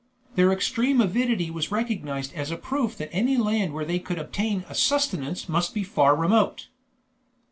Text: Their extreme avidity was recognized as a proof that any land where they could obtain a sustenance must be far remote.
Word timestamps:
Their 0.33 0.51
extreme 0.51 0.99
avidity 0.99 1.51
was 1.51 1.69
recognized 1.71 2.33
as 2.33 2.49
a 2.49 2.57
proof 2.57 2.97
that 2.97 3.13
any 3.13 3.37
land 3.37 3.71
where 3.75 3.85
they 3.85 3.99
could 3.99 4.17
obtain 4.17 4.65
a 4.67 4.73
sustenance 4.73 5.47
must 5.47 5.75
be 5.75 5.83
far 5.83 6.15
remote. 6.15 6.69